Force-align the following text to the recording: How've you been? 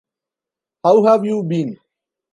How've 0.83 1.25
you 1.25 1.43
been? 1.43 1.77